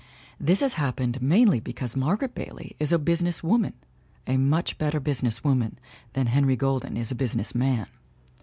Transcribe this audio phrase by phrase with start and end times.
[0.39, 3.73] This has happened mainly because Margaret Bailey is a business woman
[4.25, 5.77] a much better business woman
[6.13, 7.85] than Henry Golden is a business man.